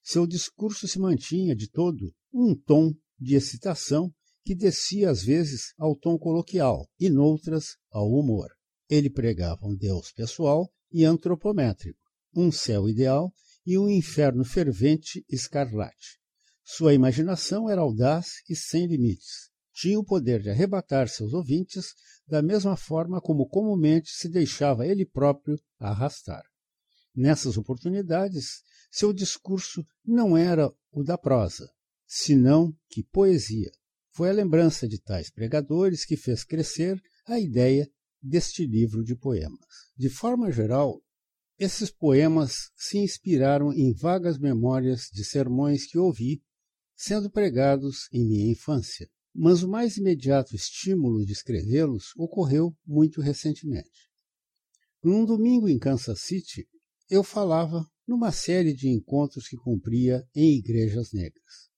Seu 0.03 0.27
discurso 0.27 0.87
se 0.87 0.99
mantinha 0.99 1.55
de 1.55 1.69
todo 1.69 2.13
um 2.33 2.55
tom 2.55 2.93
de 3.17 3.35
excitação 3.35 4.13
que 4.43 4.55
descia 4.55 5.09
às 5.09 5.23
vezes 5.23 5.73
ao 5.77 5.95
tom 5.95 6.17
coloquial 6.17 6.89
e 6.99 7.09
noutras 7.09 7.77
ao 7.91 8.09
humor. 8.09 8.49
Ele 8.89 9.09
pregava 9.09 9.65
um 9.65 9.75
Deus 9.75 10.11
pessoal 10.11 10.71
e 10.91 11.05
antropométrico, 11.05 11.99
um 12.35 12.51
céu 12.51 12.89
ideal 12.89 13.31
e 13.69 13.77
um 13.77 13.87
inferno 13.87 14.43
fervente 14.43 15.23
escarlate. 15.29 16.17
Sua 16.63 16.91
imaginação 16.91 17.69
era 17.69 17.81
audaz 17.81 18.41
e 18.49 18.55
sem 18.55 18.87
limites. 18.87 19.51
Tinha 19.71 19.99
o 19.99 20.03
poder 20.03 20.41
de 20.41 20.49
arrebatar 20.49 21.07
seus 21.07 21.35
ouvintes 21.35 21.93
da 22.27 22.41
mesma 22.41 22.75
forma 22.75 23.21
como 23.21 23.47
comumente 23.47 24.09
se 24.09 24.27
deixava 24.27 24.87
ele 24.87 25.05
próprio 25.05 25.55
arrastar. 25.77 26.41
Nessas 27.15 27.59
oportunidades, 27.59 28.63
seu 28.89 29.13
discurso 29.13 29.85
não 30.03 30.35
era 30.35 30.73
o 30.91 31.03
da 31.03 31.15
prosa, 31.15 31.69
senão 32.07 32.75
que 32.89 33.03
poesia. 33.03 33.69
Foi 34.09 34.31
a 34.31 34.33
lembrança 34.33 34.87
de 34.87 34.99
tais 34.99 35.29
pregadores 35.29 36.05
que 36.05 36.17
fez 36.17 36.43
crescer 36.43 36.99
a 37.27 37.39
ideia 37.39 37.87
deste 38.19 38.65
livro 38.65 39.03
de 39.03 39.15
poemas. 39.15 39.59
De 39.95 40.09
forma 40.09 40.51
geral, 40.51 41.03
esses 41.59 41.91
poemas 41.91 42.71
se 42.73 42.97
inspiraram 42.97 43.73
em 43.73 43.91
vagas 43.93 44.39
memórias 44.39 45.09
de 45.11 45.25
sermões 45.25 45.85
que 45.85 45.97
ouvi 45.97 46.41
sendo 46.95 47.29
pregados 47.29 48.07
em 48.13 48.25
minha 48.25 48.49
infância, 48.49 49.09
mas 49.35 49.61
o 49.61 49.67
mais 49.67 49.97
imediato 49.97 50.55
estímulo 50.55 51.25
de 51.25 51.33
escrevê-los 51.33 52.13
ocorreu 52.17 52.73
muito 52.85 53.19
recentemente. 53.19 54.09
Num 55.03 55.25
domingo 55.25 55.67
em 55.67 55.77
Kansas 55.77 56.21
City, 56.21 56.65
eu 57.09 57.23
falava 57.23 57.85
numa 58.07 58.31
série 58.31 58.73
de 58.73 58.87
encontros 58.87 59.47
que 59.47 59.57
cumpria 59.57 60.25
em 60.33 60.57
igrejas 60.57 61.11
negras. 61.11 61.69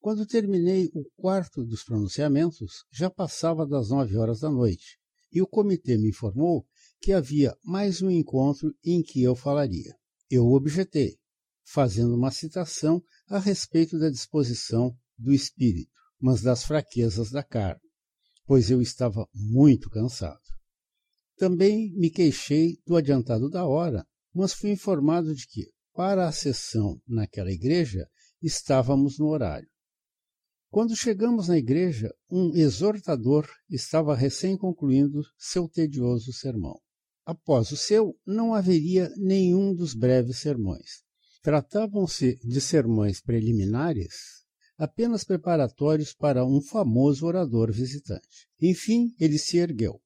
Quando 0.00 0.26
terminei 0.26 0.90
o 0.94 1.04
quarto 1.16 1.64
dos 1.64 1.82
pronunciamentos, 1.82 2.84
já 2.92 3.10
passava 3.10 3.66
das 3.66 3.88
nove 3.88 4.16
horas 4.16 4.40
da 4.40 4.50
noite, 4.50 4.98
e 5.32 5.40
o 5.40 5.46
comitê 5.46 5.96
me 5.96 6.08
informou 6.08 6.66
que 7.00 7.12
havia 7.14 7.56
mais 7.64 8.02
um 8.02 8.10
encontro 8.10 8.74
em 8.84 9.02
que 9.02 9.22
eu 9.22 9.34
falaria. 9.34 9.96
Eu 10.28 10.46
objetei, 10.48 11.16
fazendo 11.64 12.14
uma 12.14 12.30
citação 12.30 13.02
a 13.26 13.38
respeito 13.38 13.98
da 13.98 14.10
disposição 14.10 14.94
do 15.18 15.32
espírito, 15.32 15.90
mas 16.20 16.42
das 16.42 16.62
fraquezas 16.62 17.30
da 17.30 17.42
carne, 17.42 17.80
pois 18.44 18.70
eu 18.70 18.82
estava 18.82 19.26
muito 19.34 19.88
cansado. 19.88 20.40
Também 21.38 21.90
me 21.94 22.10
queixei 22.10 22.78
do 22.86 22.94
adiantado 22.96 23.48
da 23.48 23.64
hora, 23.64 24.06
mas 24.34 24.52
fui 24.52 24.70
informado 24.70 25.34
de 25.34 25.46
que, 25.46 25.70
para 25.94 26.28
a 26.28 26.32
sessão 26.32 27.00
naquela 27.08 27.50
igreja, 27.50 28.06
estávamos 28.42 29.18
no 29.18 29.28
horário. 29.28 29.68
Quando 30.68 30.94
chegamos 30.94 31.48
na 31.48 31.56
igreja, 31.56 32.14
um 32.30 32.54
exortador 32.54 33.48
estava 33.70 34.14
recém 34.14 34.56
concluindo 34.56 35.22
seu 35.38 35.66
tedioso 35.66 36.32
sermão. 36.32 36.78
Após 37.24 37.70
o 37.70 37.76
seu, 37.76 38.16
não 38.26 38.54
haveria 38.54 39.12
nenhum 39.16 39.74
dos 39.74 39.94
breves 39.94 40.38
sermões. 40.38 41.02
Tratavam-se 41.42 42.36
de 42.44 42.60
sermões 42.60 43.20
preliminares, 43.20 44.40
apenas 44.76 45.24
preparatórios 45.24 46.12
para 46.12 46.44
um 46.44 46.60
famoso 46.60 47.26
orador 47.26 47.72
visitante. 47.72 48.48
Enfim, 48.60 49.14
ele 49.18 49.38
se 49.38 49.58
ergueu. 49.58 50.00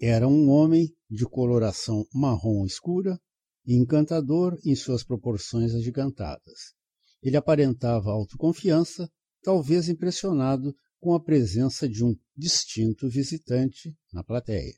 Era 0.00 0.28
um 0.28 0.50
homem 0.50 0.94
de 1.10 1.24
coloração 1.24 2.06
marrom 2.12 2.64
escura, 2.66 3.18
encantador 3.66 4.58
em 4.64 4.74
suas 4.74 5.02
proporções 5.02 5.74
agigantadas. 5.74 6.74
Ele 7.22 7.36
aparentava 7.36 8.10
autoconfiança 8.10 9.10
talvez 9.42 9.88
impressionado 9.88 10.74
com 11.00 11.14
a 11.14 11.20
presença 11.20 11.88
de 11.88 12.04
um 12.04 12.14
distinto 12.36 13.08
visitante 13.08 13.96
na 14.12 14.22
plateia, 14.22 14.74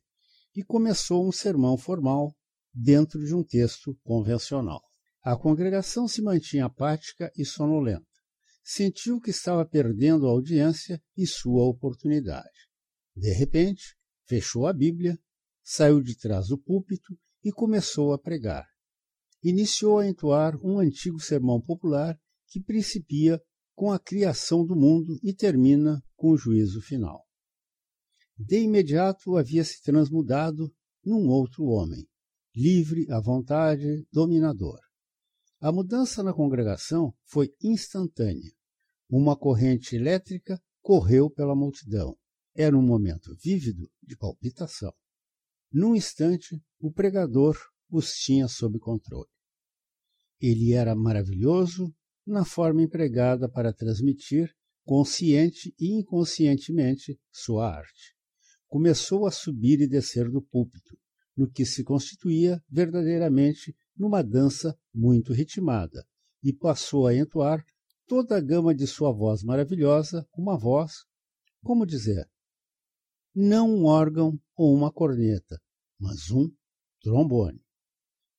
e 0.55 0.63
começou 0.63 1.27
um 1.27 1.33
sermão 1.33 1.77
formal 1.77 2.35
dentro 2.73 3.25
de 3.25 3.35
um 3.35 3.43
texto 3.43 3.99
convencional. 4.03 4.83
A 5.23 5.37
congregação 5.37 6.07
se 6.07 6.23
mantinha 6.23 6.67
apática 6.67 7.31
e 7.37 7.45
sonolenta. 7.45 8.07
Sentiu 8.63 9.21
que 9.21 9.31
estava 9.31 9.65
perdendo 9.65 10.27
a 10.27 10.31
audiência 10.31 11.03
e 11.17 11.27
sua 11.27 11.65
oportunidade. 11.65 12.69
De 13.17 13.33
repente, 13.33 13.97
fechou 14.27 14.67
a 14.67 14.73
Bíblia, 14.73 15.19
saiu 15.63 16.03
de 16.03 16.17
trás 16.17 16.49
do 16.49 16.59
púlpito 16.59 17.19
e 17.43 17.51
começou 17.51 18.13
a 18.13 18.19
pregar. 18.19 18.67
Iniciou 19.43 19.99
a 19.99 20.07
entoar 20.07 20.57
um 20.65 20.79
antigo 20.79 21.21
sermão 21.21 21.61
popular 21.61 22.19
que 22.47 22.61
principia 22.61 23.41
com 23.75 23.93
a 23.93 23.99
criação 23.99 24.65
do 24.65 24.75
mundo 24.75 25.19
e 25.23 25.33
termina 25.33 26.03
com 26.17 26.31
o 26.31 26.37
juízo 26.37 26.81
final. 26.81 27.28
De 28.39 28.61
imediato 28.61 29.37
havia 29.37 29.65
se 29.65 29.83
transmudado 29.83 30.73
num 31.05 31.29
outro 31.29 31.65
homem, 31.65 32.07
livre 32.55 33.11
à 33.11 33.21
vontade, 33.21 34.07
dominador. 34.13 34.79
A 35.61 35.73
mudança 35.73 36.23
na 36.23 36.33
congregação 36.33 37.13
foi 37.25 37.53
instantânea. 37.61 38.53
Uma 39.11 39.37
corrente 39.37 39.97
elétrica 39.97 40.63
correu 40.81 41.29
pela 41.29 41.57
multidão. 41.57 42.17
Era 42.55 42.79
um 42.79 42.83
momento 42.83 43.35
vívido 43.43 43.91
de 44.01 44.17
palpitação. 44.17 44.93
Num 45.73 45.97
instante, 45.97 46.63
o 46.79 46.93
pregador 46.93 47.59
os 47.91 48.13
tinha 48.15 48.47
sob 48.47 48.79
controle. 48.79 49.29
Ele 50.41 50.75
era 50.75 50.95
maravilhoso 50.95 51.93
na 52.25 52.45
forma 52.45 52.83
empregada 52.83 53.49
para 53.49 53.73
transmitir, 53.73 54.55
consciente 54.85 55.75
e 55.77 55.93
inconscientemente, 55.99 57.19
sua 57.33 57.75
arte. 57.75 58.18
Começou 58.69 59.27
a 59.27 59.31
subir 59.31 59.81
e 59.81 59.89
descer 59.89 60.31
do 60.31 60.41
púlpito, 60.41 60.97
no 61.37 61.51
que 61.51 61.65
se 61.65 61.83
constituía 61.83 62.63
verdadeiramente 62.69 63.75
numa 63.97 64.23
dança 64.23 64.79
muito 64.95 65.33
ritmada, 65.33 66.07
e 66.43 66.53
passou 66.53 67.07
a 67.07 67.15
entoar 67.15 67.65
toda 68.07 68.37
a 68.37 68.41
gama 68.41 68.75
de 68.75 68.87
sua 68.87 69.13
voz 69.13 69.43
maravilhosa, 69.43 70.27
uma 70.37 70.57
voz, 70.57 71.05
como 71.63 71.87
dizer, 71.87 72.29
não 73.35 73.71
um 73.71 73.85
órgão 73.85 74.39
ou 74.57 74.75
uma 74.75 74.93
corneta, 74.93 75.61
mas 75.99 76.31
um 76.31 76.51
trombone. 77.01 77.61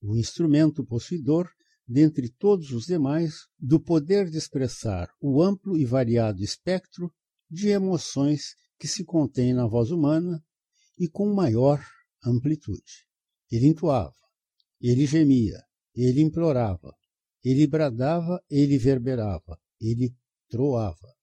O 0.02 0.16
instrumento 0.16 0.86
possuidor 0.86 1.50
dentre 1.90 2.30
todos 2.30 2.72
os 2.72 2.86
demais, 2.86 3.48
do 3.58 3.80
poder 3.80 4.30
de 4.30 4.38
expressar 4.38 5.10
o 5.20 5.42
amplo 5.42 5.76
e 5.76 5.86
variado 5.86 6.44
espectro 6.44 7.12
de 7.50 7.70
emoções 7.70 8.54
que 8.80 8.88
se 8.88 9.04
contém 9.04 9.54
na 9.54 9.68
voz 9.68 9.92
humana 9.92 10.42
e 10.98 11.08
com 11.08 11.34
maior 11.34 11.86
amplitude. 12.24 13.06
Ele 13.52 13.68
entoava, 13.68 14.16
ele 14.82 15.06
gemia, 15.06 15.62
ele 15.94 16.22
implorava, 16.22 16.96
ele 17.44 17.68
bradava, 17.68 18.42
ele 18.50 18.78
verberava, 18.78 19.60
ele 19.82 20.16
troava. 20.50 21.14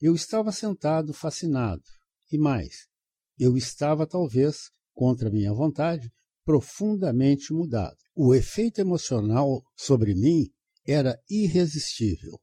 Eu 0.00 0.14
estava 0.14 0.52
sentado 0.52 1.14
fascinado, 1.14 1.82
e 2.30 2.36
mais, 2.36 2.86
eu 3.38 3.56
estava 3.56 4.06
talvez, 4.06 4.70
contra 4.92 5.30
minha 5.30 5.52
vontade, 5.52 6.12
profundamente 6.44 7.52
mudado. 7.52 7.96
O 8.14 8.34
efeito 8.34 8.80
emocional 8.80 9.62
sobre 9.76 10.14
mim 10.14 10.50
era 10.86 11.18
irresistível. 11.28 12.38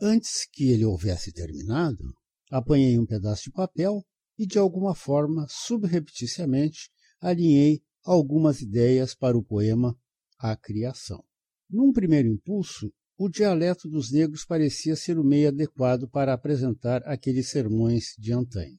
Antes 0.00 0.46
que 0.50 0.70
ele 0.70 0.84
houvesse 0.84 1.32
terminado, 1.32 2.14
apanhei 2.52 2.98
um 2.98 3.06
pedaço 3.06 3.44
de 3.44 3.50
papel 3.50 4.04
e, 4.38 4.46
de 4.46 4.58
alguma 4.58 4.94
forma, 4.94 5.46
subrepticiamente, 5.48 6.90
alinhei 7.18 7.80
algumas 8.04 8.60
ideias 8.60 9.14
para 9.14 9.36
o 9.38 9.42
poema 9.42 9.96
A 10.38 10.54
Criação. 10.54 11.24
Num 11.70 11.92
primeiro 11.92 12.28
impulso, 12.28 12.92
o 13.16 13.28
dialeto 13.28 13.88
dos 13.88 14.12
negros 14.12 14.44
parecia 14.44 14.94
ser 14.94 15.18
o 15.18 15.24
meio 15.24 15.48
adequado 15.48 16.06
para 16.08 16.34
apresentar 16.34 17.02
aqueles 17.06 17.48
sermões 17.48 18.14
de 18.18 18.32
antanho. 18.32 18.78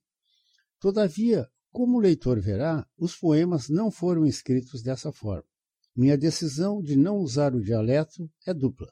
Todavia, 0.80 1.48
como 1.72 1.98
o 1.98 2.00
leitor 2.00 2.39
verá, 2.39 2.86
os 2.96 3.15
poemas 3.15 3.70
não 3.70 3.89
foram 3.89 4.25
escritos 4.25 4.84
dessa 4.84 5.12
forma. 5.12 5.48
Minha 5.96 6.18
decisão 6.18 6.80
de 6.82 6.96
não 6.96 7.18
usar 7.18 7.56
o 7.56 7.62
dialeto 7.62 8.30
é 8.46 8.53
dupla. 8.53 8.92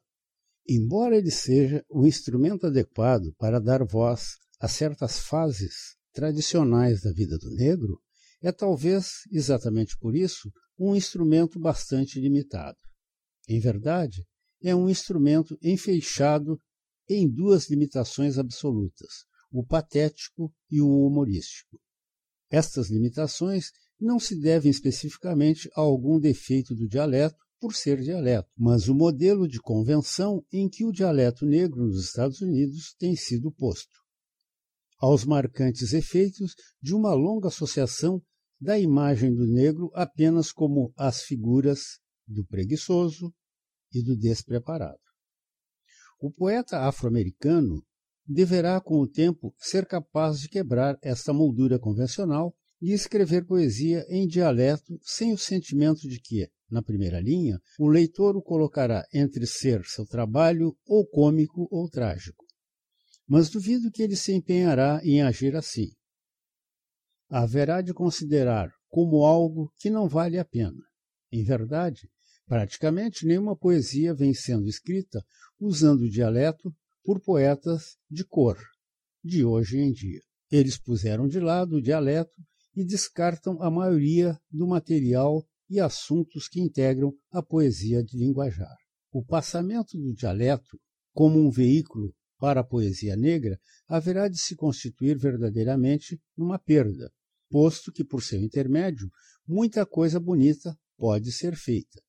Embora 0.68 1.18
ele 1.18 1.32
seja 1.32 1.86
o 1.90 2.08
instrumento 2.08 2.66
adequado 2.66 3.34
para 3.38 3.60
dar 3.60 3.84
voz 3.84 4.38
a 4.62 4.68
certas 4.68 5.18
fases 5.18 5.96
tradicionais 6.14 7.02
da 7.02 7.12
vida 7.12 7.36
do 7.40 7.50
negro, 7.56 8.00
é 8.44 8.52
talvez 8.52 9.22
exatamente 9.32 9.98
por 9.98 10.16
isso 10.16 10.52
um 10.78 10.96
instrumento 10.96 11.60
bastante 11.60 12.20
limitado. 12.20 12.78
Em 13.50 13.60
verdade, 13.60 14.24
é 14.62 14.76
um 14.76 14.88
instrumento 14.88 15.58
enfeixado 15.64 16.62
em 17.10 17.28
duas 17.28 17.72
limitações 17.72 18.38
absolutas, 18.38 19.26
o 19.52 19.66
patético 19.66 20.54
e 20.70 20.80
o 20.80 21.08
humorístico. 21.08 21.82
Estas 22.52 22.92
limitações 22.92 23.72
não 24.00 24.20
se 24.20 24.40
devem 24.40 24.70
especificamente 24.70 25.68
a 25.76 25.82
algum 25.82 26.20
defeito 26.20 26.76
do 26.76 26.88
dialeto 26.88 27.38
por 27.60 27.74
ser 27.74 28.00
dialeto, 28.00 28.50
mas 28.56 28.88
o 28.88 28.94
modelo 28.94 29.48
de 29.48 29.60
convenção 29.60 30.46
em 30.52 30.70
que 30.70 30.86
o 30.86 30.92
dialeto 30.92 31.48
negro 31.48 31.88
nos 31.88 32.06
Estados 32.06 32.42
Unidos 32.42 32.94
tem 33.00 33.16
sido 33.16 33.52
posto. 33.52 34.01
Aos 35.02 35.26
marcantes 35.26 35.94
efeitos 35.94 36.54
de 36.82 36.94
uma 36.94 37.14
longa 37.14 37.48
associação 37.48 38.22
da 38.60 38.78
imagem 38.78 39.34
do 39.34 39.48
negro 39.48 39.90
apenas 39.96 40.52
como 40.52 40.94
as 40.96 41.24
figuras 41.24 42.00
do 42.28 42.46
preguiçoso 42.46 43.34
e 43.92 44.04
do 44.04 44.16
despreparado. 44.16 45.00
O 46.20 46.32
poeta 46.32 46.78
afro-americano 46.82 47.84
deverá, 48.28 48.80
com 48.80 49.00
o 49.00 49.08
tempo, 49.08 49.54
ser 49.58 49.88
capaz 49.88 50.40
de 50.40 50.48
quebrar 50.48 50.96
esta 51.02 51.34
moldura 51.34 51.80
convencional 51.80 52.56
e 52.80 52.94
escrever 52.94 53.46
poesia 53.46 54.06
em 54.08 54.28
dialeto 54.28 55.00
sem 55.02 55.34
o 55.34 55.38
sentimento 55.38 56.08
de 56.08 56.20
que, 56.20 56.48
na 56.70 56.84
primeira 56.84 57.20
linha, 57.20 57.60
o 57.80 57.88
leitor 57.88 58.38
o 58.38 58.42
colocará 58.42 59.04
entre 59.12 59.48
ser 59.48 59.84
seu 59.86 60.06
trabalho 60.06 60.78
ou 60.86 61.06
cômico 61.08 61.68
ou 61.72 61.90
trágico. 61.90 62.46
Mas 63.34 63.50
duvido 63.50 63.90
que 63.90 64.04
ele 64.04 64.18
se 64.18 64.34
empenhará 64.34 65.00
em 65.06 65.22
agir 65.22 65.56
assim. 65.56 65.90
Haverá 67.30 67.82
de 67.82 67.94
considerar 67.94 68.70
como 68.90 69.24
algo 69.24 69.74
que 69.78 69.90
não 69.90 70.10
vale 70.10 70.38
a 70.38 70.44
pena. 70.44 70.84
Em 71.32 71.42
verdade, 71.42 72.10
praticamente 72.46 73.26
nenhuma 73.26 73.56
poesia 73.56 74.14
vem 74.14 74.34
sendo 74.34 74.68
escrita 74.68 75.24
usando 75.58 76.02
o 76.02 76.10
dialeto 76.10 76.76
por 77.06 77.22
poetas 77.22 77.96
de 78.10 78.26
cor, 78.26 78.60
de 79.24 79.46
hoje 79.46 79.78
em 79.78 79.94
dia. 79.94 80.20
Eles 80.52 80.78
puseram 80.78 81.26
de 81.26 81.40
lado 81.40 81.78
o 81.78 81.82
dialeto 81.82 82.36
e 82.76 82.84
descartam 82.84 83.64
a 83.64 83.72
maioria 83.72 84.38
do 84.52 84.68
material 84.68 85.48
e 85.70 85.80
assuntos 85.80 86.50
que 86.50 86.60
integram 86.60 87.14
a 87.32 87.42
poesia 87.42 88.04
de 88.04 88.18
linguajar. 88.18 88.76
O 89.10 89.24
passamento 89.24 89.98
do 89.98 90.14
dialeto 90.14 90.78
como 91.14 91.40
um 91.40 91.50
veículo 91.50 92.14
para 92.42 92.62
a 92.62 92.64
poesia 92.64 93.16
negra 93.16 93.60
haverá 93.88 94.28
de 94.28 94.40
se 94.40 94.56
constituir 94.56 95.16
verdadeiramente 95.16 96.20
numa 96.36 96.58
perda, 96.58 97.14
posto 97.48 97.92
que, 97.92 98.04
por 98.04 98.24
seu 98.24 98.42
intermédio, 98.42 99.12
muita 99.48 99.86
coisa 99.86 100.20
bonita 100.20 100.76
pode 100.98 101.32
ser 101.32 101.56
feita. 101.56 102.02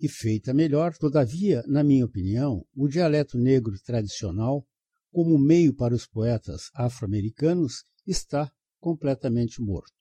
E 0.00 0.08
feita 0.08 0.54
melhor, 0.54 0.96
todavia, 0.96 1.62
na 1.66 1.84
minha 1.84 2.06
opinião, 2.06 2.66
o 2.74 2.88
dialeto 2.88 3.36
negro 3.36 3.74
tradicional, 3.84 4.66
como 5.12 5.38
meio 5.38 5.74
para 5.74 5.94
os 5.94 6.06
poetas 6.06 6.70
afro-americanos, 6.72 7.84
está 8.06 8.50
completamente 8.80 9.60
morto. 9.60 9.92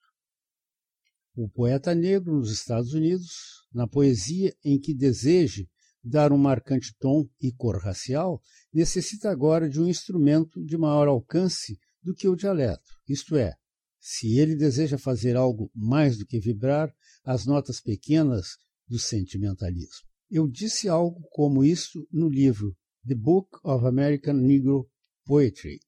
O 1.36 1.50
poeta 1.50 1.94
negro 1.94 2.38
nos 2.38 2.54
Estados 2.54 2.94
Unidos, 2.94 3.68
na 3.74 3.86
poesia 3.86 4.56
em 4.64 4.80
que 4.80 4.94
deseje 4.94 5.68
dar 6.04 6.34
um 6.34 6.38
marcante 6.38 6.94
tom 7.00 7.26
e 7.40 7.52
cor 7.52 7.78
racial, 7.82 8.42
necessita 8.74 9.30
agora 9.30 9.70
de 9.70 9.80
um 9.80 9.88
instrumento 9.88 10.64
de 10.64 10.78
maior 10.78 11.08
alcance 11.08 11.80
do 12.02 12.14
que 12.14 12.28
o 12.28 12.36
dialeto, 12.36 12.84
isto 13.08 13.38
é, 13.38 13.54
se 14.00 14.38
ele 14.38 14.56
deseja 14.56 14.98
fazer 14.98 15.38
algo 15.38 15.72
mais 15.74 16.18
do 16.18 16.26
que 16.26 16.40
vibrar 16.40 16.94
as 17.24 17.46
notas 17.46 17.80
pequenas 17.80 18.58
do 18.86 19.00
sentimentalismo. 19.00 20.06
Eu 20.30 20.48
disse 20.48 20.90
algo 20.90 21.22
como 21.32 21.64
isso 21.64 22.06
no 22.12 22.28
livro 22.28 22.76
The 23.08 23.16
Book 23.16 23.50
of 23.64 23.86
American 23.86 24.34
Negro 24.34 24.90
Poetry, 25.26 25.80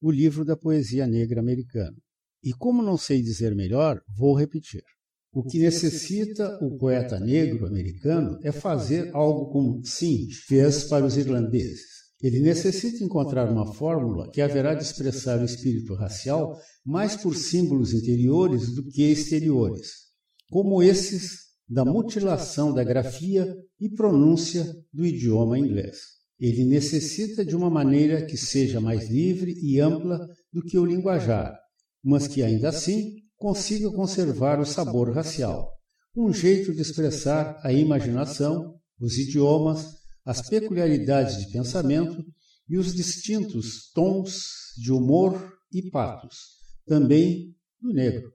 o 0.00 0.10
livro 0.10 0.44
da 0.44 0.56
poesia 0.56 1.06
negra 1.06 1.40
americana. 1.40 1.96
E 2.42 2.52
como 2.52 2.82
não 2.82 2.96
sei 2.96 3.22
dizer 3.22 3.54
melhor, 3.54 4.02
vou 4.08 4.34
repetir. 4.36 4.82
O 5.36 5.42
que 5.42 5.58
necessita 5.58 6.58
o 6.62 6.78
poeta 6.78 7.20
negro 7.20 7.66
americano 7.66 8.38
é 8.42 8.50
fazer 8.50 9.10
algo 9.14 9.50
como 9.50 9.84
Sim 9.84 10.30
fez 10.30 10.84
para 10.84 11.04
os 11.04 11.18
irlandeses. 11.18 11.84
Ele 12.22 12.40
necessita 12.40 13.04
encontrar 13.04 13.52
uma 13.52 13.70
fórmula 13.74 14.30
que 14.30 14.40
haverá 14.40 14.72
de 14.72 14.82
expressar 14.82 15.38
o 15.38 15.44
espírito 15.44 15.92
racial 15.92 16.58
mais 16.82 17.16
por 17.16 17.36
símbolos 17.36 17.92
interiores 17.92 18.74
do 18.74 18.88
que 18.88 19.02
exteriores, 19.02 19.90
como 20.50 20.82
esses 20.82 21.40
da 21.68 21.84
mutilação 21.84 22.72
da 22.72 22.82
grafia 22.82 23.54
e 23.78 23.90
pronúncia 23.90 24.64
do 24.90 25.04
idioma 25.04 25.58
inglês. 25.58 25.98
Ele 26.40 26.64
necessita 26.64 27.44
de 27.44 27.54
uma 27.54 27.68
maneira 27.68 28.24
que 28.24 28.38
seja 28.38 28.80
mais 28.80 29.10
livre 29.10 29.52
e 29.60 29.78
ampla 29.80 30.18
do 30.50 30.62
que 30.62 30.78
o 30.78 30.86
linguajar, 30.86 31.54
mas 32.02 32.26
que 32.26 32.42
ainda 32.42 32.70
assim 32.70 33.25
consiga 33.36 33.90
conservar 33.90 34.58
o 34.60 34.66
sabor 34.66 35.12
racial, 35.14 35.72
um 36.16 36.32
jeito 36.32 36.74
de 36.74 36.80
expressar 36.80 37.60
a 37.62 37.72
imaginação, 37.72 38.74
os 38.98 39.18
idiomas, 39.18 39.94
as 40.24 40.48
peculiaridades 40.48 41.38
de 41.38 41.52
pensamento 41.52 42.24
e 42.68 42.78
os 42.78 42.94
distintos 42.94 43.90
tons 43.92 44.72
de 44.76 44.90
humor 44.90 45.52
e 45.72 45.90
patos, 45.90 46.38
também 46.86 47.54
do 47.80 47.92
negro, 47.92 48.32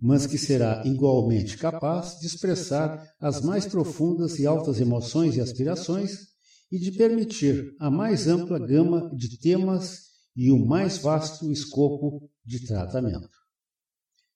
mas 0.00 0.26
que 0.26 0.36
será 0.36 0.82
igualmente 0.84 1.56
capaz 1.56 2.18
de 2.20 2.26
expressar 2.26 3.02
as 3.18 3.40
mais 3.40 3.66
profundas 3.66 4.38
e 4.38 4.46
altas 4.46 4.80
emoções 4.80 5.36
e 5.36 5.40
aspirações 5.40 6.34
e 6.70 6.78
de 6.78 6.92
permitir 6.92 7.74
a 7.80 7.90
mais 7.90 8.28
ampla 8.28 8.58
gama 8.58 9.10
de 9.16 9.38
temas 9.38 10.02
e 10.36 10.50
o 10.50 10.58
mais 10.58 10.98
vasto 10.98 11.50
escopo 11.50 12.28
de 12.44 12.66
tratamento. 12.66 13.43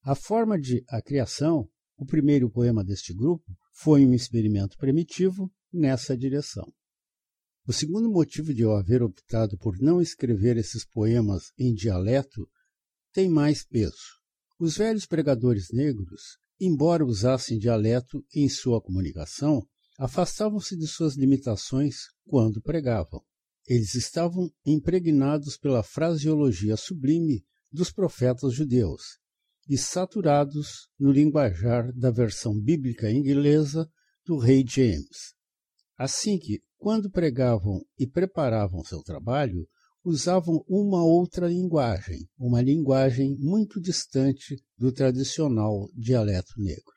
A 0.09 0.15
forma 0.15 0.59
de 0.59 0.83
A 0.89 1.03
Criação, 1.03 1.69
o 1.99 2.07
primeiro 2.07 2.49
poema 2.49 2.83
deste 2.83 3.13
grupo, 3.13 3.45
foi 3.75 4.07
um 4.07 4.15
experimento 4.15 4.75
primitivo 4.79 5.53
nessa 5.71 6.17
direção. 6.17 6.67
O 7.67 7.75
segundo 7.75 8.11
motivo 8.11 8.55
de 8.55 8.63
eu 8.63 8.75
haver 8.75 9.03
optado 9.03 9.59
por 9.59 9.79
não 9.79 10.01
escrever 10.01 10.57
esses 10.57 10.87
poemas 10.87 11.53
em 11.59 11.75
dialeto 11.75 12.49
tem 13.13 13.29
mais 13.29 13.67
peso. 13.67 14.17
Os 14.59 14.79
velhos 14.79 15.05
pregadores 15.05 15.67
negros, 15.75 16.39
embora 16.59 17.05
usassem 17.05 17.59
dialeto 17.59 18.25
em 18.35 18.49
sua 18.49 18.81
comunicação, 18.81 19.61
afastavam-se 19.99 20.75
de 20.75 20.87
suas 20.87 21.17
limitações 21.17 21.97
quando 22.27 22.63
pregavam. 22.63 23.23
Eles 23.67 23.95
estavam 23.95 24.51
impregnados 24.65 25.59
pela 25.59 25.83
fraseologia 25.83 26.79
sublime 26.79 27.45
dos 27.71 27.93
profetas 27.93 28.55
judeus 28.55 29.19
e 29.69 29.77
saturados 29.77 30.89
no 30.99 31.13
linguajar 31.13 31.93
da 31.95 32.11
versão 32.11 32.59
bíblica 32.59 33.11
inglesa 33.11 33.89
do 34.25 34.39
rei 34.39 34.65
James. 34.67 35.35
Assim 35.97 36.39
que, 36.39 36.63
quando 36.79 37.11
pregavam 37.11 37.85
e 37.99 38.07
preparavam 38.07 38.83
seu 38.85 39.03
trabalho, 39.03 39.69
usavam 40.05 40.65
uma 40.67 41.05
outra 41.05 41.49
linguagem, 41.49 42.27
uma 42.39 42.63
linguagem 42.63 43.37
muito 43.39 43.81
distante 43.81 44.57
do 44.77 44.91
tradicional 44.91 45.89
dialeto 45.95 46.55
negro. 46.57 46.95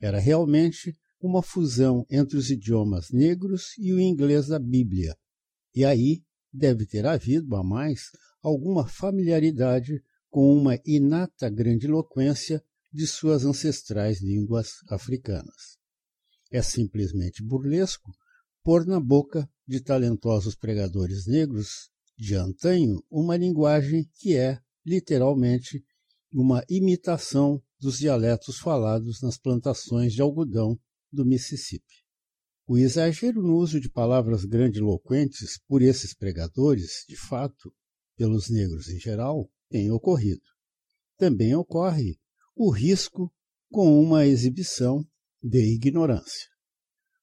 Era 0.00 0.18
realmente 0.18 0.96
uma 1.20 1.42
fusão 1.42 2.06
entre 2.08 2.38
os 2.38 2.50
idiomas 2.50 3.10
negros 3.10 3.76
e 3.78 3.92
o 3.92 4.00
inglês 4.00 4.46
da 4.46 4.58
Bíblia, 4.58 5.14
e 5.74 5.84
aí 5.84 6.22
deve 6.52 6.86
ter 6.86 7.06
havido, 7.06 7.54
a 7.56 7.62
mais, 7.62 8.04
alguma 8.42 8.88
familiaridade 8.88 10.02
com 10.30 10.54
uma 10.54 10.78
inata 10.86 11.50
grandiloquência 11.50 12.64
de 12.92 13.06
suas 13.06 13.44
ancestrais 13.44 14.22
línguas 14.22 14.76
africanas. 14.88 15.76
É 16.50 16.62
simplesmente 16.62 17.42
burlesco 17.42 18.10
pôr 18.62 18.86
na 18.86 19.00
boca 19.00 19.48
de 19.66 19.80
talentosos 19.80 20.54
pregadores 20.54 21.26
negros 21.26 21.90
de 22.16 22.34
antanho 22.34 23.02
uma 23.10 23.36
linguagem 23.36 24.08
que 24.14 24.36
é, 24.36 24.58
literalmente, 24.84 25.84
uma 26.32 26.64
imitação 26.68 27.62
dos 27.78 27.98
dialetos 27.98 28.58
falados 28.58 29.20
nas 29.22 29.38
plantações 29.38 30.12
de 30.12 30.22
algodão 30.22 30.78
do 31.12 31.24
Mississippi. 31.24 32.04
O 32.66 32.78
exagero 32.78 33.42
no 33.42 33.56
uso 33.56 33.80
de 33.80 33.88
palavras 33.88 34.44
grandiloquentes 34.44 35.58
por 35.66 35.82
esses 35.82 36.14
pregadores, 36.14 37.04
de 37.08 37.16
fato, 37.16 37.74
pelos 38.16 38.48
negros 38.48 38.88
em 38.88 38.98
geral, 38.98 39.50
tem 39.70 39.90
ocorrido. 39.90 40.42
Também 41.16 41.54
ocorre 41.54 42.18
o 42.54 42.70
risco 42.70 43.32
com 43.70 44.02
uma 44.02 44.26
exibição 44.26 45.06
de 45.42 45.74
ignorância. 45.74 46.48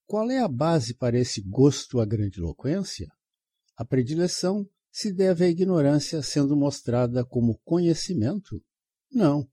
Qual 0.06 0.32
é 0.32 0.40
a 0.40 0.48
base 0.48 0.96
para 0.96 1.20
esse 1.20 1.42
gosto 1.42 2.00
à 2.00 2.06
grandiloquência? 2.06 3.12
A 3.76 3.84
predileção 3.84 4.66
se 4.90 5.14
deve 5.14 5.46
à 5.46 5.50
ignorância 5.50 6.24
sendo 6.24 6.56
mostrada 6.56 7.26
como 7.26 7.60
conhecimento? 7.66 8.64
Não. 9.12 9.48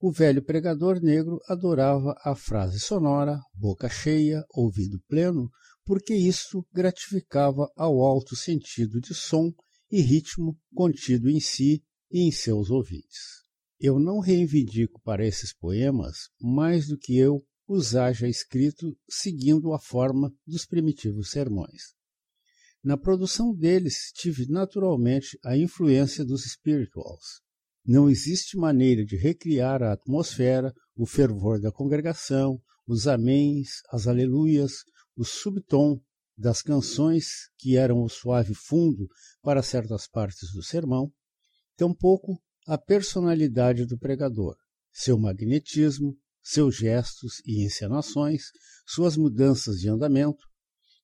O 0.00 0.10
velho 0.10 0.42
pregador 0.42 0.98
negro 1.00 1.38
adorava 1.46 2.18
a 2.24 2.34
frase 2.34 2.80
sonora, 2.80 3.38
boca 3.52 3.88
cheia, 3.90 4.42
ouvido 4.48 4.98
pleno, 5.06 5.50
porque 5.84 6.14
isso 6.14 6.66
gratificava 6.72 7.70
ao 7.76 8.00
alto 8.00 8.34
sentido 8.34 8.98
de 8.98 9.14
som 9.14 9.52
e 9.90 10.00
ritmo 10.00 10.58
contido 10.74 11.28
em 11.28 11.38
si 11.38 11.84
em 12.10 12.30
seus 12.32 12.70
ouvintes. 12.70 13.40
Eu 13.78 13.98
não 13.98 14.18
reivindico 14.18 15.00
para 15.02 15.26
esses 15.26 15.54
poemas 15.54 16.28
mais 16.40 16.88
do 16.88 16.98
que 16.98 17.16
eu 17.16 17.44
os 17.66 17.94
haja 17.94 18.26
escrito 18.26 18.98
seguindo 19.08 19.72
a 19.72 19.78
forma 19.78 20.34
dos 20.46 20.66
primitivos 20.66 21.30
sermões. 21.30 21.94
Na 22.82 22.96
produção 22.96 23.54
deles 23.54 24.10
tive 24.12 24.46
naturalmente 24.48 25.38
a 25.44 25.56
influência 25.56 26.24
dos 26.24 26.44
spirituals, 26.44 27.40
Não 27.86 28.10
existe 28.10 28.56
maneira 28.56 29.04
de 29.04 29.16
recriar 29.16 29.82
a 29.82 29.92
atmosfera, 29.92 30.74
o 30.96 31.06
fervor 31.06 31.60
da 31.60 31.70
congregação, 31.70 32.60
os 32.86 33.06
améns, 33.06 33.82
as 33.90 34.06
aleluias, 34.06 34.72
o 35.16 35.24
subtom 35.24 36.00
das 36.36 36.62
canções 36.62 37.50
que 37.56 37.76
eram 37.76 38.02
o 38.02 38.08
suave 38.08 38.54
fundo 38.54 39.06
para 39.42 39.62
certas 39.62 40.08
partes 40.08 40.52
do 40.52 40.62
sermão, 40.62 41.12
tampouco 41.80 42.38
a 42.66 42.76
personalidade 42.76 43.86
do 43.86 43.98
pregador, 43.98 44.54
seu 44.92 45.18
magnetismo, 45.18 46.14
seus 46.42 46.76
gestos 46.76 47.40
e 47.46 47.64
encenações, 47.64 48.42
suas 48.86 49.16
mudanças 49.16 49.76
de 49.76 49.88
andamento, 49.88 50.44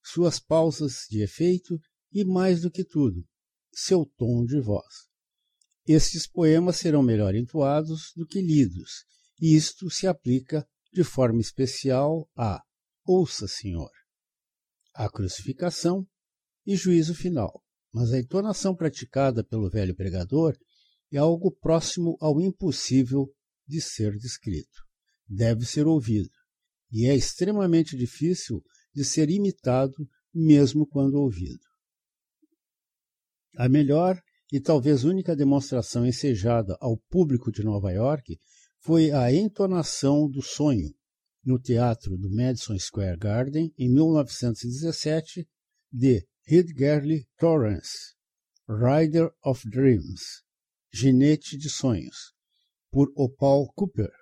suas 0.05 0.39
pausas 0.39 1.07
de 1.09 1.23
efeito 1.23 1.81
e, 2.13 2.27
mais 2.27 2.61
do 2.61 2.71
que 2.71 2.85
tudo, 2.85 3.27
seu 3.73 4.05
tom 4.19 4.45
de 4.45 4.61
voz. 4.61 5.09
Estes 5.87 6.27
poemas 6.27 6.77
serão 6.77 7.03
melhor 7.03 7.35
entoados 7.35 8.13
do 8.15 8.27
que 8.27 8.43
lidos, 8.43 9.07
e 9.41 9.57
isto 9.57 9.89
se 9.89 10.07
aplica 10.07 10.69
de 10.93 11.03
forma 11.03 11.41
especial 11.41 12.29
a 12.37 12.61
Ouça, 13.03 13.49
Senhor, 13.49 13.91
a 14.95 15.09
crucificação 15.09 16.07
e 16.67 16.77
juízo 16.77 17.15
final. 17.15 17.63
Mas 17.97 18.13
a 18.13 18.19
entonação 18.19 18.77
praticada 18.77 19.43
pelo 19.43 19.71
velho 19.71 19.97
pregador 19.97 20.55
é 21.11 21.17
algo 21.17 21.51
próximo 21.51 22.15
ao 22.21 22.39
impossível 22.43 23.27
de 23.67 23.81
ser 23.81 24.19
descrito. 24.19 24.83
Deve 25.27 25.65
ser 25.65 25.87
ouvido, 25.87 26.29
e 26.93 27.07
é 27.07 27.15
extremamente 27.17 27.97
difícil 27.97 28.63
de 28.95 29.03
ser 29.03 29.31
imitado 29.31 29.97
mesmo 30.35 30.87
quando 30.87 31.15
ouvido. 31.15 31.65
A 33.57 33.67
melhor 33.67 34.21
e 34.53 34.61
talvez 34.61 35.03
única 35.03 35.35
demonstração 35.35 36.05
ensejada 36.05 36.77
ao 36.83 36.99
público 37.09 37.51
de 37.51 37.65
Nova 37.65 37.91
York 37.93 38.39
foi 38.79 39.11
a 39.11 39.33
entonação 39.33 40.29
do 40.29 40.43
sonho 40.43 40.95
no 41.43 41.59
teatro 41.59 42.19
do 42.19 42.31
Madison 42.31 42.79
Square 42.79 43.17
Garden 43.17 43.73
em 43.79 43.91
1917 43.91 45.49
de 45.91 46.27
Hidgerly 46.49 47.27
Torrance, 47.41 48.15
Rider 48.69 49.33
of 49.45 49.69
Dreams, 49.69 50.45
Ginete 50.95 51.59
de 51.59 51.69
Sonhos, 51.69 52.35
por 52.89 53.11
Opal 53.17 53.67
Cooper, 53.75 54.13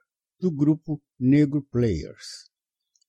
do 0.41 0.51
grupo 0.51 1.03
Negro 1.21 1.63
Players. 1.71 2.49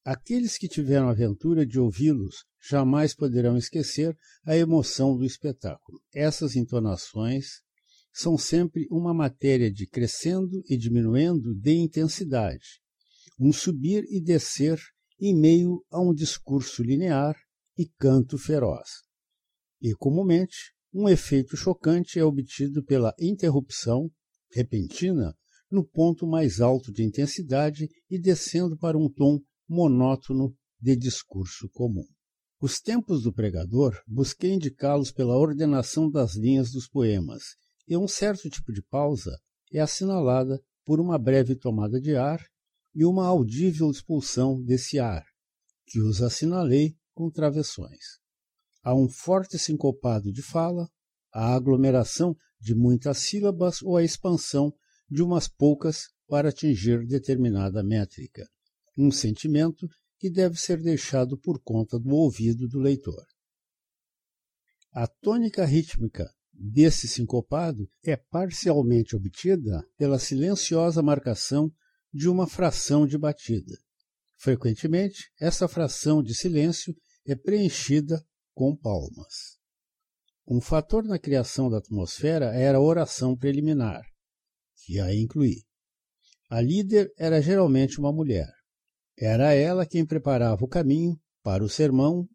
Aqueles 0.04 0.58
que 0.58 0.68
tiveram 0.68 1.08
a 1.08 1.12
aventura 1.12 1.66
de 1.66 1.80
ouvi-los 1.80 2.44
jamais 2.62 3.16
poderão 3.16 3.56
esquecer 3.56 4.18
a 4.46 4.58
emoção 4.58 5.16
do 5.16 5.24
espetáculo. 5.24 6.02
Essas 6.14 6.58
entonações 6.58 7.62
são 8.12 8.38
sempre 8.38 8.86
uma 8.92 9.14
matéria 9.14 9.72
de 9.72 9.88
crescendo 9.88 10.62
e 10.70 10.76
diminuindo 10.76 11.56
de 11.56 11.72
intensidade, 11.72 12.82
um 13.40 13.54
subir 13.54 14.04
e 14.10 14.20
descer 14.20 14.78
em 15.18 15.34
meio 15.34 15.86
a 15.90 16.02
um 16.02 16.14
discurso 16.14 16.84
linear 16.84 17.34
e 17.78 17.88
canto 17.98 18.38
feroz. 18.38 19.05
E, 19.82 19.94
comumente, 19.94 20.74
um 20.94 21.10
efeito 21.10 21.58
chocante 21.58 22.18
é 22.18 22.24
obtido 22.24 22.84
pela 22.84 23.14
interrupção 23.20 24.10
repentina 24.52 25.36
no 25.70 25.84
ponto 25.84 26.26
mais 26.26 26.62
alto 26.62 26.92
de 26.92 27.04
intensidade 27.04 27.90
e 28.10 28.18
descendo 28.18 28.78
para 28.78 28.98
um 28.98 29.10
tom 29.10 29.40
monótono 29.68 30.56
de 30.80 30.96
discurso 30.96 31.70
comum. 31.74 32.06
Os 32.62 32.80
tempos 32.80 33.24
do 33.24 33.34
pregador 33.34 34.02
busquei 34.08 34.54
indicá-los 34.54 35.12
pela 35.12 35.38
ordenação 35.38 36.10
das 36.10 36.36
linhas 36.36 36.72
dos 36.72 36.88
poemas, 36.88 37.44
e 37.88 37.98
um 37.98 38.08
certo 38.08 38.50
tipo 38.50 38.72
de 38.72 38.82
pausa 38.82 39.38
é 39.72 39.80
assinalada 39.80 40.62
por 40.86 41.00
uma 41.00 41.18
breve 41.18 41.56
tomada 41.56 42.00
de 42.00 42.16
ar 42.16 42.42
e 42.94 43.04
uma 43.04 43.28
audível 43.28 43.92
expulsão 43.92 44.62
desse 44.64 44.98
ar, 45.00 45.26
que 45.86 46.00
os 46.00 46.22
assinalei 46.22 46.96
com 47.14 47.30
travessões. 47.30 48.20
Há 48.86 48.94
um 48.94 49.10
forte 49.10 49.58
sincopado 49.58 50.32
de 50.32 50.44
fala, 50.44 50.88
a 51.34 51.56
aglomeração 51.56 52.38
de 52.62 52.76
muitas 52.76 53.18
sílabas 53.18 53.82
ou 53.82 53.98
a 53.98 54.04
expansão 54.04 54.72
de 55.10 55.24
umas 55.24 55.48
poucas 55.48 56.04
para 56.28 56.50
atingir 56.50 57.04
determinada 57.08 57.84
métrica, 57.84 58.48
um 58.96 59.10
sentimento 59.10 59.88
que 60.20 60.30
deve 60.30 60.60
ser 60.60 60.80
deixado 60.84 61.36
por 61.36 61.60
conta 61.64 61.98
do 61.98 62.12
ouvido 62.12 62.68
do 62.68 62.78
leitor. 62.78 63.26
A 64.94 65.08
tônica 65.08 65.66
rítmica 65.66 66.32
desse 66.54 67.08
sincopado 67.08 67.90
é 68.04 68.16
parcialmente 68.16 69.16
obtida 69.16 69.84
pela 69.98 70.20
silenciosa 70.20 71.02
marcação 71.02 71.74
de 72.14 72.30
uma 72.30 72.46
fração 72.46 73.08
de 73.08 73.18
batida. 73.18 73.76
Frequentemente, 74.38 75.32
essa 75.42 75.68
fração 75.68 76.22
de 76.22 76.36
silêncio 76.36 76.96
é 77.26 77.36
preenchida 77.36 78.24
com 78.56 78.76
palmas. 78.76 79.60
Um 80.48 80.62
fator 80.62 81.04
na 81.04 81.20
criação 81.20 81.70
da 81.70 81.78
atmosfera 81.78 82.56
era 82.56 82.78
a 82.78 82.82
oração 82.82 83.36
preliminar, 83.36 84.02
que 84.86 85.00
a 85.00 85.14
incluí. 85.14 85.64
A 86.50 86.62
líder 86.62 87.12
era 87.18 87.42
geralmente 87.42 88.00
uma 88.00 88.14
mulher. 88.14 88.48
Era 89.18 89.54
ela 89.54 89.86
quem 89.86 90.06
preparava 90.06 90.64
o 90.64 90.68
caminho 90.68 91.20
para 91.44 91.64
o 91.64 91.70
sermão, 91.70 92.28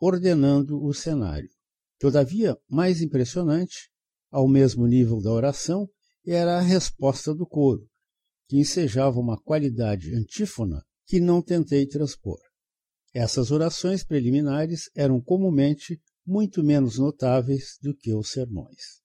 ordenando 0.00 0.82
o 0.82 0.92
cenário. 0.92 1.48
Todavia, 1.98 2.56
mais 2.68 3.00
impressionante, 3.00 3.90
ao 4.30 4.48
mesmo 4.48 4.86
nível 4.86 5.20
da 5.20 5.30
oração, 5.30 5.88
era 6.26 6.58
a 6.58 6.60
resposta 6.60 7.34
do 7.34 7.46
coro, 7.46 7.88
que 8.48 8.58
ensejava 8.58 9.18
uma 9.18 9.40
qualidade 9.40 10.14
antífona 10.14 10.82
que 11.06 11.20
não 11.20 11.42
tentei 11.42 11.86
transpor. 11.86 12.38
Essas 13.20 13.50
orações 13.50 14.04
preliminares 14.04 14.88
eram 14.94 15.20
comumente 15.20 16.00
muito 16.24 16.62
menos 16.62 16.98
notáveis 16.98 17.76
do 17.82 17.92
que 17.92 18.14
os 18.14 18.30
sermões. 18.30 19.02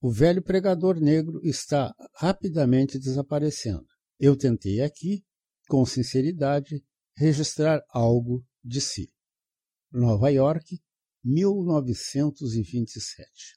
O 0.00 0.10
velho 0.10 0.42
pregador 0.42 0.98
negro 0.98 1.40
está 1.44 1.94
rapidamente 2.16 2.98
desaparecendo. 2.98 3.86
Eu 4.18 4.36
tentei 4.36 4.80
aqui, 4.80 5.24
com 5.68 5.86
sinceridade, 5.86 6.84
registrar 7.16 7.80
algo 7.90 8.44
de 8.64 8.80
si. 8.80 9.12
Nova 9.92 10.28
York, 10.30 10.80
1927. 11.22 13.56